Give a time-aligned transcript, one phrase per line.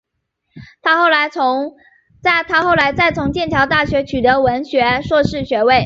[0.81, 1.09] 她后
[2.75, 5.79] 来再从剑桥大学取得文学硕士学位。